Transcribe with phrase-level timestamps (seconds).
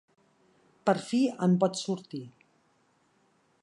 [0.89, 2.25] Per fi en pot sortir.